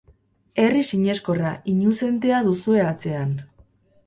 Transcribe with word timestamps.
Herri 0.63 0.79
sineskorra, 0.87 1.51
inuzentea 1.75 2.41
duzue 2.49 2.83
atzean. 2.87 3.39